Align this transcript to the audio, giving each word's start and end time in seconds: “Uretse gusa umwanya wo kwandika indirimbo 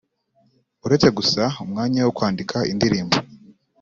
“Uretse 0.85 1.07
gusa 1.17 1.43
umwanya 1.63 1.99
wo 2.05 2.11
kwandika 2.17 2.57
indirimbo 2.71 3.15